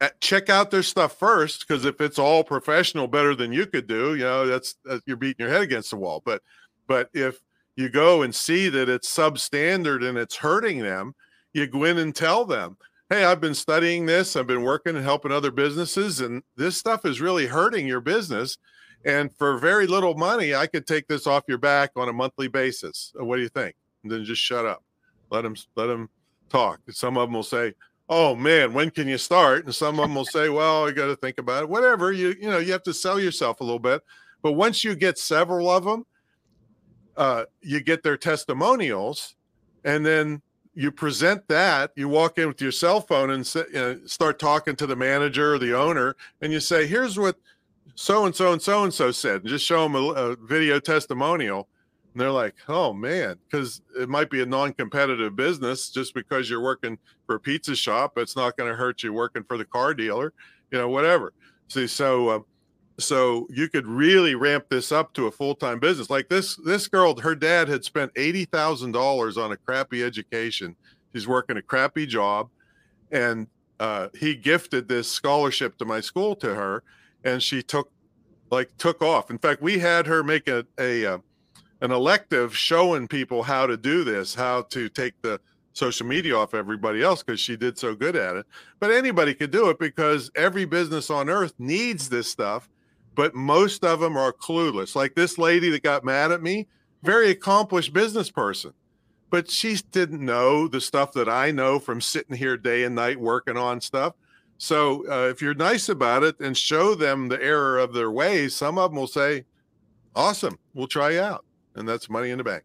[0.00, 3.86] uh, check out their stuff first because if it's all professional better than you could
[3.86, 6.42] do you know that's, you're beating your head against the wall but
[6.86, 7.40] but if
[7.76, 11.14] you go and see that it's substandard and it's hurting them,
[11.52, 12.76] you go in and tell them,
[13.08, 17.04] hey, I've been studying this, I've been working and helping other businesses, and this stuff
[17.04, 18.58] is really hurting your business.
[19.04, 22.48] And for very little money, I could take this off your back on a monthly
[22.48, 23.12] basis.
[23.16, 23.74] What do you think?
[24.02, 24.82] And then just shut up.
[25.32, 26.10] Let them let them
[26.50, 26.80] talk.
[26.90, 27.72] Some of them will say,
[28.08, 31.06] "Oh man, when can you start?" And some of them will say, "Well, I got
[31.06, 33.78] to think about it." Whatever you you know, you have to sell yourself a little
[33.78, 34.02] bit.
[34.42, 36.04] But once you get several of them,
[37.16, 39.34] uh, you get their testimonials,
[39.84, 40.42] and then
[40.74, 41.92] you present that.
[41.96, 45.58] You walk in with your cell phone and uh, start talking to the manager or
[45.58, 47.36] the owner, and you say, "Here's what
[47.94, 50.78] so and so and so and so said," and just show them a, a video
[50.78, 51.68] testimonial.
[52.12, 55.88] And they're like, "Oh man," because it might be a non-competitive business.
[55.88, 59.44] Just because you're working for a pizza shop, it's not going to hurt you working
[59.44, 60.32] for the car dealer,
[60.70, 61.32] you know, whatever.
[61.68, 62.38] See, so uh,
[62.98, 67.18] so you could really ramp this up to a full-time business like this this girl
[67.18, 70.76] her dad had spent $80000 on a crappy education
[71.12, 72.48] she's working a crappy job
[73.10, 73.46] and
[73.80, 76.82] uh, he gifted this scholarship to my school to her
[77.24, 77.90] and she took
[78.50, 81.18] like took off in fact we had her make a, a uh,
[81.82, 85.38] an elective showing people how to do this how to take the
[85.74, 88.46] social media off everybody else because she did so good at it
[88.80, 92.68] but anybody could do it because every business on earth needs this stuff
[93.14, 94.94] but most of them are clueless.
[94.96, 96.68] Like this lady that got mad at me,
[97.02, 98.72] very accomplished business person,
[99.30, 103.20] but she didn't know the stuff that I know from sitting here day and night
[103.20, 104.14] working on stuff.
[104.58, 108.54] So uh, if you're nice about it and show them the error of their ways,
[108.54, 109.44] some of them will say,
[110.14, 112.64] "Awesome, we'll try you out," and that's money in the bank.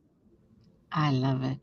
[0.91, 1.57] I love it.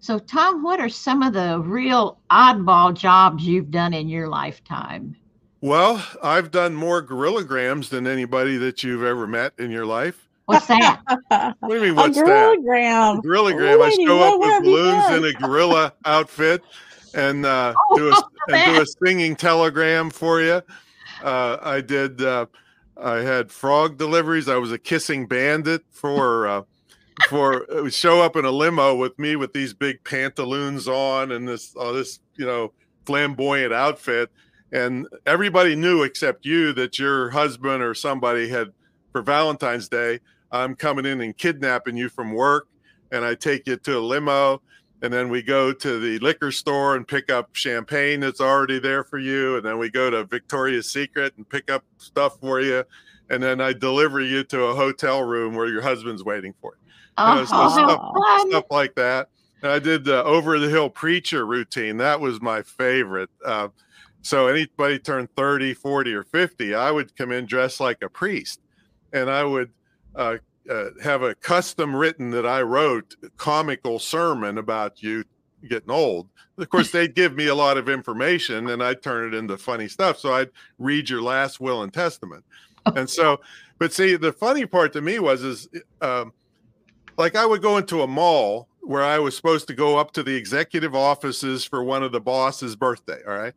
[0.00, 5.16] So, Tom, what are some of the real oddball jobs you've done in your lifetime?
[5.60, 10.28] Well, I've done more gorillagrams than anybody that you've ever met in your life.
[10.44, 11.00] What's that?
[11.58, 11.96] what do you mean?
[11.96, 13.16] What's a gorillagram.
[13.16, 13.18] that?
[13.18, 13.82] A gorillagram.
[13.82, 16.62] I show up with balloons in a gorilla outfit
[17.14, 20.62] and uh, oh, do a and do a singing telegram for you.
[21.22, 22.22] Uh, I did.
[22.22, 22.46] Uh,
[22.96, 24.48] I had frog deliveries.
[24.48, 26.62] I was a kissing bandit for uh,
[27.28, 31.48] for uh, show up in a limo with me with these big pantaloons on and
[31.48, 32.72] this uh, this you know
[33.06, 34.30] flamboyant outfit
[34.72, 38.72] and everybody knew except you that your husband or somebody had
[39.12, 40.20] for Valentine's Day.
[40.52, 42.68] I'm coming in and kidnapping you from work,
[43.10, 44.60] and I take you to a limo,
[45.06, 49.04] and then we go to the liquor store and pick up champagne that's already there
[49.04, 52.82] for you, and then we go to Victoria's Secret and pick up stuff for you,
[53.30, 56.92] and then I deliver you to a hotel room where your husband's waiting for you.
[57.24, 59.28] You know, so Oh, stuff, stuff like that.
[59.62, 61.98] And I did the over the hill preacher routine.
[61.98, 63.30] That was my favorite.
[63.44, 63.68] Uh,
[64.22, 68.60] so anybody turned 30, 40, or 50, I would come in dressed like a priest
[69.12, 69.70] and I would
[70.16, 70.38] uh,
[70.70, 75.24] uh, have a custom written that I wrote comical sermon about you
[75.68, 76.28] getting old.
[76.58, 79.88] Of course, they'd give me a lot of information and I'd turn it into funny
[79.88, 80.18] stuff.
[80.18, 82.44] So I'd read your last will and testament.
[82.94, 83.40] And so,
[83.78, 85.68] but see, the funny part to me was, is
[86.00, 86.32] um,
[87.18, 90.22] like I would go into a mall where I was supposed to go up to
[90.22, 93.20] the executive offices for one of the boss's birthday.
[93.26, 93.54] All right.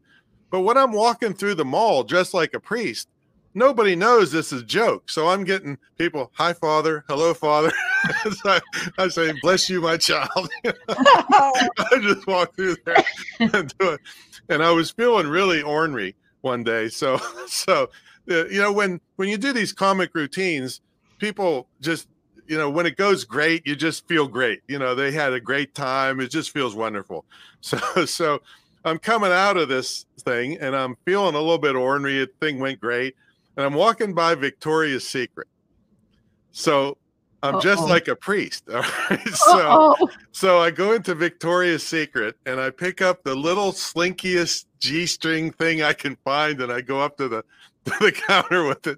[0.50, 3.08] But when I'm walking through the mall dressed like a priest,
[3.54, 5.10] nobody knows this is a joke.
[5.10, 7.72] So I'm getting people, hi, father, hello, father.
[8.32, 8.60] so
[8.98, 10.50] I, say, bless you, my child.
[10.66, 13.04] I just walk through there
[13.40, 14.02] and do it.
[14.50, 16.90] And I was feeling really ornery one day.
[16.90, 17.90] So, so,
[18.30, 20.82] uh, you know, when, when you do these comic routines,
[21.18, 22.08] people just,
[22.48, 24.62] you know, when it goes great, you just feel great.
[24.68, 26.20] You know, they had a great time.
[26.20, 27.26] It just feels wonderful.
[27.62, 28.40] So, so
[28.86, 32.20] I'm coming out of this thing and I'm feeling a little bit ornery.
[32.20, 33.16] The thing went great.
[33.60, 35.50] And I'm walking by Victoria's Secret.
[36.54, 36.98] So
[37.44, 37.90] I'm just Uh-oh.
[37.90, 38.64] like a priest.
[38.70, 39.28] Right.
[39.34, 40.10] So, Uh-oh.
[40.32, 45.52] so I go into Victoria's Secret and I pick up the little slinkiest G string
[45.52, 47.44] thing I can find and I go up to the
[47.86, 48.98] to the counter with it.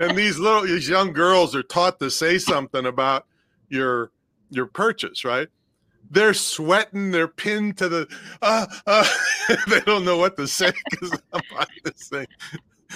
[0.00, 3.26] And these little these young girls are taught to say something about
[3.68, 4.10] your
[4.50, 5.46] your purchase, right?
[6.10, 8.08] They're sweating, they're pinned to the
[8.42, 9.06] uh, uh
[9.68, 12.26] they don't know what to say because I'm buying this thing.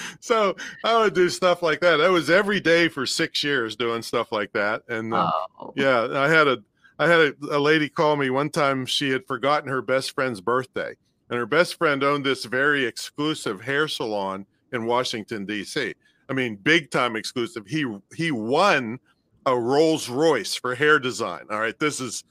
[0.19, 1.97] So I would do stuff like that.
[1.97, 4.83] That was every day for six years doing stuff like that.
[4.89, 5.73] And uh, Oh.
[5.75, 6.57] yeah, I had a
[6.99, 8.85] I had a, a lady call me one time.
[8.85, 10.95] She had forgotten her best friend's birthday,
[11.29, 15.93] and her best friend owned this very exclusive hair salon in Washington D.C.
[16.29, 17.65] I mean, big time exclusive.
[17.67, 18.99] He he won
[19.45, 21.45] a Rolls Royce for hair design.
[21.51, 22.23] All right, this is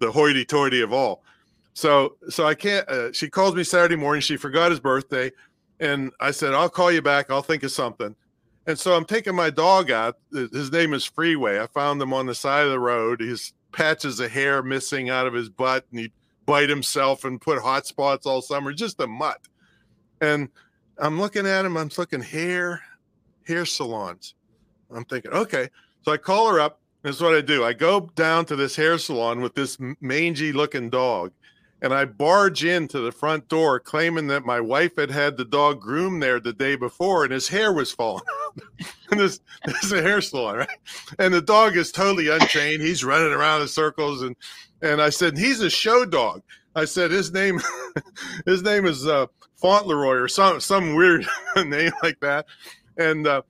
[0.00, 1.22] the hoity-toity of all.
[1.74, 2.88] So so I can't.
[2.88, 4.20] Uh, she calls me Saturday morning.
[4.20, 5.32] She forgot his birthday,
[5.82, 7.30] and I said I'll call you back.
[7.30, 8.14] I'll think of something.
[8.66, 10.16] And so I'm taking my dog out.
[10.32, 11.58] His name is Freeway.
[11.58, 13.20] I found him on the side of the road.
[13.20, 16.12] His patches of hair missing out of his butt, and he'd
[16.46, 19.40] bite himself and put hot spots all summer, just a mutt.
[20.20, 20.48] And
[20.98, 21.76] I'm looking at him.
[21.76, 22.80] I'm looking hair,
[23.46, 24.34] hair salons.
[24.94, 25.68] I'm thinking, okay.
[26.02, 26.78] So I call her up.
[27.02, 27.64] This is what I do.
[27.64, 31.32] I go down to this hair salon with this mangy looking dog,
[31.82, 35.80] and I barge into the front door claiming that my wife had had the dog
[35.80, 38.62] groomed there the day before and his hair was falling out.
[39.10, 40.68] and this, this is a hair salon, right?
[41.18, 42.82] And the dog is totally untrained.
[42.82, 44.22] He's running around in circles.
[44.22, 44.36] And,
[44.80, 46.42] and I said, he's a show dog.
[46.76, 47.60] I said, his name,
[48.46, 52.46] his name is uh, Fauntleroy or some, some weird name like that.
[52.96, 53.42] And, uh,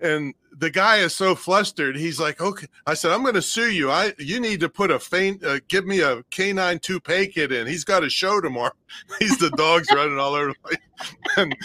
[0.00, 1.96] and the guy is so flustered.
[1.96, 3.90] He's like, "Okay." I said, "I'm going to sue you.
[3.90, 7.66] I you need to put a faint, uh, give me a canine toupee kit in.
[7.66, 8.72] He's got a show tomorrow.
[9.18, 10.78] He's the dog's running all over the place."
[11.36, 11.56] And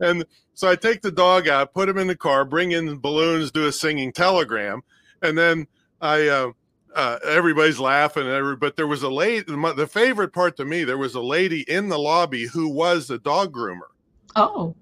[0.00, 0.24] and
[0.54, 3.66] so I take the dog out, put him in the car, bring in balloons, do
[3.66, 4.82] a singing telegram,
[5.22, 5.66] and then
[6.00, 6.28] I.
[6.28, 6.52] Uh,
[6.96, 9.44] uh, everybody's laughing, and every, but there was a lady.
[9.46, 13.18] The favorite part to me, there was a lady in the lobby who was the
[13.18, 13.90] dog groomer,
[14.34, 14.74] Oh.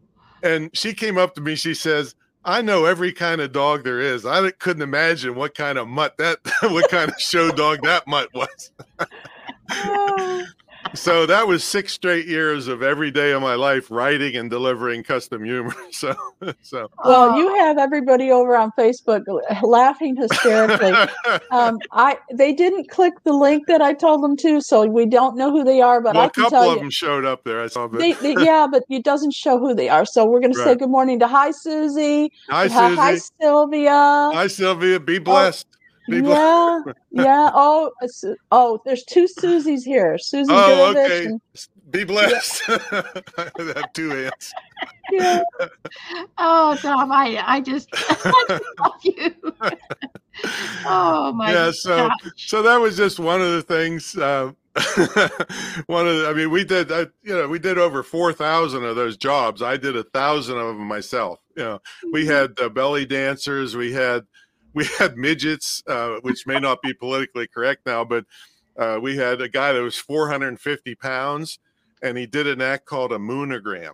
[0.42, 1.56] and she came up to me.
[1.56, 2.14] She says,
[2.46, 4.24] I know every kind of dog there is.
[4.24, 8.32] I couldn't imagine what kind of mutt that, what kind of show dog that mutt
[8.32, 8.70] was.
[9.68, 10.44] Oh.
[10.94, 15.02] So that was six straight years of every day of my life writing and delivering
[15.02, 15.74] custom humor.
[15.92, 16.14] So,
[16.60, 16.90] so.
[17.04, 17.38] Well, Oh.
[17.38, 19.22] you have everybody over on Facebook
[19.62, 20.92] laughing hysterically.
[21.50, 25.36] um, I they didn't click the link that I told them to, so we don't
[25.38, 26.02] know who they are.
[26.02, 27.62] But well, I a can couple tell of you, them showed up there.
[27.62, 27.88] I saw.
[27.88, 30.04] But they, they, yeah, but it doesn't show who they are.
[30.04, 32.96] So we're going to say good morning to hi Susie, hi, hi, Susie.
[32.96, 34.48] hi Hi, Sylvia.
[34.48, 35.00] Sylvia.
[35.00, 35.66] Be blessed.
[36.08, 36.96] Blessed.
[37.10, 37.50] yeah, yeah.
[37.54, 37.90] Oh,
[38.52, 40.18] oh, there's two Susies here.
[40.18, 41.26] Susie Oh, okay.
[41.26, 41.40] and-
[41.90, 42.62] Be blessed.
[42.68, 44.52] I have two hands.
[45.12, 45.42] yeah.
[46.38, 49.34] Oh, Tom, I, I just I love you.
[50.84, 52.16] oh my Yeah, so- gosh.
[52.36, 54.16] So that was just one of the things.
[54.16, 54.52] Uh,
[55.86, 58.94] one of the, I mean, we did, I, you know, we did over 4,000 of
[58.96, 59.62] those jobs.
[59.62, 61.38] I did a thousand of them myself.
[61.56, 61.82] You know,
[62.12, 64.24] we had uh, belly dancers, we had,
[64.76, 68.24] we had midgets, uh, which may not be politically correct now, but
[68.78, 71.58] uh, we had a guy that was 450 pounds
[72.02, 73.92] and he did an act called a moonogram.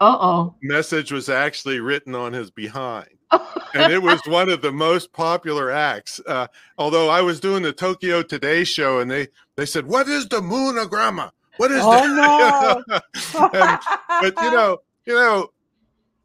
[0.00, 0.54] Uh-oh.
[0.62, 3.08] message was actually written on his behind.
[3.74, 6.20] and it was one of the most popular acts.
[6.26, 6.46] Uh,
[6.78, 10.40] although I was doing the Tokyo Today show, and they they said, "What is the
[10.40, 11.30] moonogramma?
[11.56, 13.02] What is Oh, that?"
[13.54, 15.48] And- but you know, you know,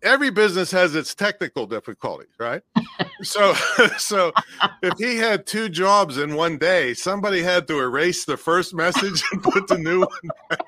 [0.07, 2.61] every business has its technical difficulties, right?
[3.21, 3.53] so,
[3.97, 4.31] so
[4.81, 9.21] if he had two jobs in one day, somebody had to erase the first message
[9.31, 10.59] and put the new one.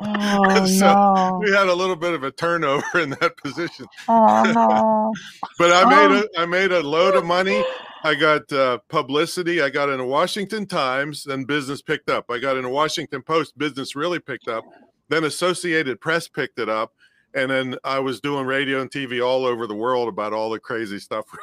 [0.00, 1.40] oh So, no.
[1.42, 3.86] We had a little bit of a turnover in that position.
[4.08, 5.12] Oh no.
[5.58, 6.28] but I made Oh.
[6.36, 7.64] a I made a load of money.
[8.04, 9.62] I got uh, publicity.
[9.62, 12.24] I got in a Washington Times, then business picked up.
[12.30, 14.64] I got in a Washington Post, business really picked up.
[15.08, 16.92] Then Associated Press picked it up,
[17.34, 20.60] and then I was doing radio and TV all over the world about all the
[20.60, 21.26] crazy stuff.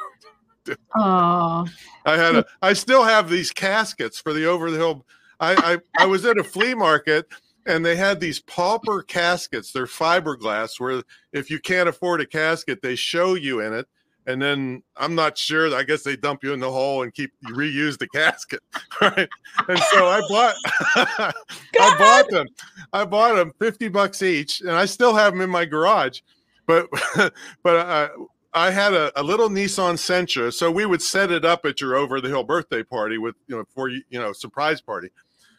[0.94, 1.66] Oh.
[2.04, 5.06] I had a I still have these caskets for the over the hill.
[5.40, 7.26] I, I I was at a flea market
[7.66, 9.72] and they had these pauper caskets.
[9.72, 13.88] They're fiberglass where if you can't afford a casket, they show you in it.
[14.26, 15.74] And then I'm not sure.
[15.74, 18.60] I guess they dump you in the hole and keep you reuse the casket,
[19.00, 19.28] right?
[19.68, 20.54] And so I bought,
[21.80, 22.46] I bought them.
[22.92, 26.20] I bought them fifty bucks each, and I still have them in my garage.
[26.66, 26.88] But
[27.62, 28.08] but uh,
[28.52, 31.96] I had a, a little Nissan Sentra, so we would set it up at your
[31.96, 35.08] over the hill birthday party with you know for you you know surprise party.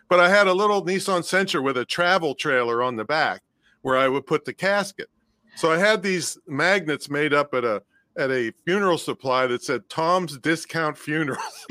[0.08, 3.42] But I had a little Nissan Sentra with a travel trailer on the back
[3.82, 5.10] where I would put the casket.
[5.56, 7.82] So I had these magnets made up at a
[8.18, 11.66] at a funeral supply that said Tom's Discount Funerals.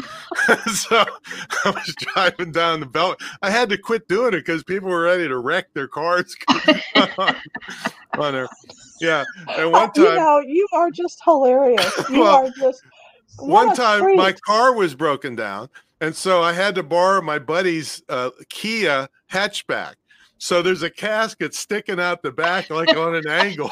[0.75, 1.05] so
[1.65, 3.21] I was driving down the belt.
[3.43, 6.35] I had to quit doing it because people were ready to wreck their cars
[7.19, 7.37] on,
[8.19, 8.49] on there.
[9.01, 11.91] Yeah, and one you time know, you are just hilarious.
[12.11, 12.83] You Well, are just
[13.39, 15.69] one time my car was broken down
[16.01, 19.95] and so i had to borrow my buddy's uh, kia hatchback
[20.39, 23.71] so there's a casket sticking out the back like on an angle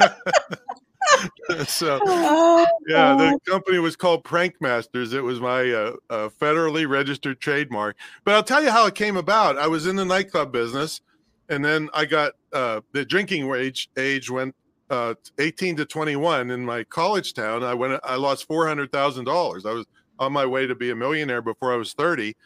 [1.66, 5.12] so Oh, yeah the company was called prank masters.
[5.12, 7.96] It was my uh, uh, federally registered trademark.
[8.24, 9.58] But i'll tell you how it came about.
[9.58, 11.00] I was in the nightclub business
[11.48, 14.54] and then i got uh, the drinking age age went
[14.90, 17.62] uh, 18 to 21 in my college town.
[17.64, 19.86] I went i lost $400000 i was
[20.18, 22.36] on my way to be a millionaire before i was 30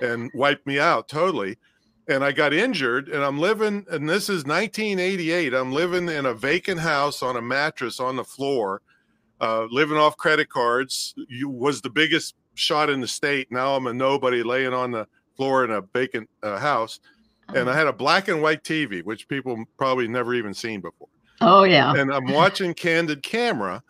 [0.00, 1.56] and wiped me out totally
[2.08, 6.34] and i got injured and i'm living and this is 1988 i'm living in a
[6.34, 8.82] vacant house on a mattress on the floor
[9.40, 13.86] uh, living off credit cards you was the biggest shot in the state now i'm
[13.86, 17.00] a nobody laying on the floor in a vacant uh, house
[17.54, 21.08] and i had a black and white tv which people probably never even seen before
[21.42, 21.92] Oh yeah.
[21.94, 23.82] and I'm watching Candid Camera,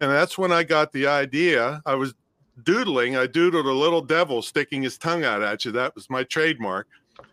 [0.00, 1.82] and that's when I got the idea.
[1.84, 2.14] I was
[2.62, 3.16] doodling.
[3.16, 5.72] I doodled a little devil sticking his tongue out at you.
[5.72, 6.86] That was my trademark,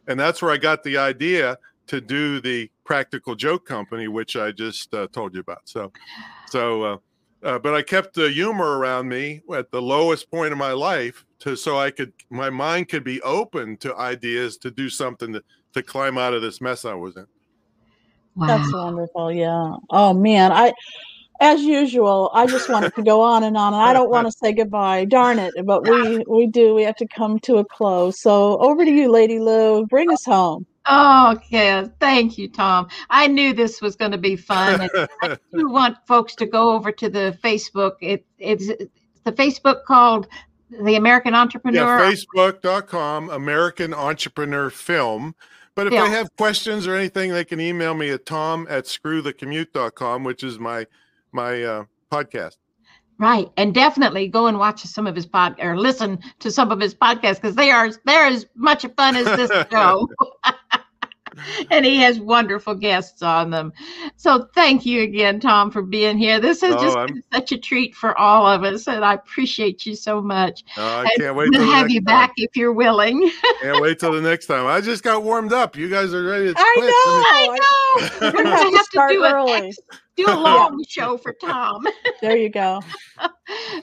[0.08, 4.52] and that's where I got the idea to do the Practical Joke Company, which I
[4.52, 5.62] just uh, told you about.
[5.66, 5.92] So,
[6.48, 6.98] so, uh,
[7.44, 11.26] uh, but I kept the humor around me at the lowest point of my life,
[11.40, 15.44] to so I could my mind could be open to ideas to do something to
[15.74, 17.28] to climb out of this mess I was in.
[18.36, 18.48] Wow.
[18.48, 19.32] That's wonderful.
[19.32, 19.76] Yeah.
[19.90, 20.74] Oh man, I
[21.40, 24.32] as usual, I just wanted to go on and on and I don't want to
[24.32, 25.06] say goodbye.
[25.06, 26.74] Darn it, but we we do.
[26.74, 28.22] We have to come to a close.
[28.22, 29.86] So over to you, Lady Lou.
[29.86, 30.66] Bring us home.
[30.90, 31.86] Oh, okay.
[32.00, 32.88] Thank you, Tom.
[33.10, 34.90] I knew this was going to be fun.
[35.24, 37.94] And we want folks to go over to the Facebook.
[38.02, 40.28] It, it's the Facebook called
[40.70, 42.00] the American Entrepreneur.
[42.00, 45.36] Yeah, Facebook.com, American Entrepreneur Film.
[45.76, 46.06] But if Yeah.
[46.06, 50.58] they have questions or anything, they can email me at tom at screwthecommute.com, which is
[50.58, 50.88] my
[51.32, 52.58] my uh, podcast.
[53.20, 56.80] Right, and definitely go and watch some of his pod or listen to some of
[56.80, 60.08] his podcasts because they are they're as much fun as this show.
[61.72, 63.72] and he has wonderful guests on them.
[64.18, 66.40] So thank you again, Tom, for being here.
[66.40, 69.14] This has Oh, just I'm- been such a treat for all of us, and I
[69.16, 70.64] appreciate you so much.
[70.78, 72.06] Uh, I And can't wait to have you time.
[72.06, 73.32] back if you're willing.
[73.64, 74.68] Can't wait till the next time.
[74.68, 75.76] I just got warmed up.
[75.76, 76.90] You guys are ready to I quit.
[76.90, 77.24] know.
[77.26, 78.10] I know.
[78.22, 79.52] We're We're gonna gonna have to have to do a early.
[79.70, 79.78] ex-
[80.18, 81.88] do a long show for Tom.
[82.22, 82.82] There you go.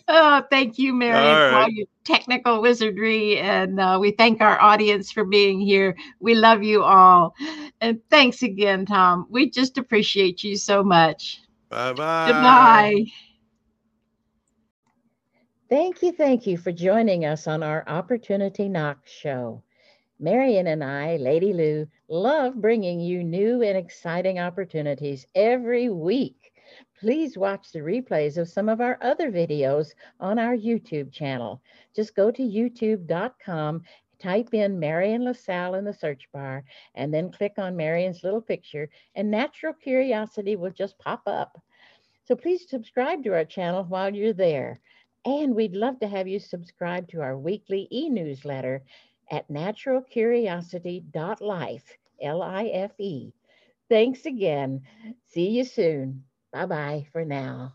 [0.09, 1.73] Oh, thank you, Mary, All for all right.
[1.73, 3.39] your technical wizardry.
[3.39, 5.97] And uh, we thank our audience for being here.
[6.19, 7.35] We love you all.
[7.81, 9.27] And thanks again, Tom.
[9.31, 11.41] We just appreciate you so much.
[11.71, 12.33] Bye bye.
[12.33, 13.05] Goodbye.
[15.69, 19.63] Thank you, thank you for joining us on our Opportunity Knock show.
[20.19, 26.53] Marion and I, Lady Lou, love bringing you new and exciting opportunities every week.
[26.99, 31.61] Please watch the replays of some of our other videos on our YouTube channel.
[31.95, 33.83] Just go to youtube.com,
[34.25, 38.89] Type in Marion LaSalle in the search bar and then click on Marion's little picture
[39.15, 41.61] and Natural Curiosity will just pop up.
[42.25, 44.81] So please subscribe to our channel while you're there.
[45.27, 48.83] And we'd love to have you subscribe to our weekly e-newsletter
[49.31, 53.33] at naturalcuriosity.life, L-I-F-E.
[53.89, 54.83] Thanks again.
[55.27, 56.25] See you soon.
[56.53, 57.75] Bye-bye for now.